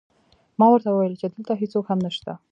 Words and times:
ما 0.59 0.67
ورته 0.69 0.89
وویل 0.91 1.15
چې 1.21 1.27
دلته 1.33 1.53
هېڅوک 1.61 1.85
هم 1.89 1.99
نشته 2.07 2.31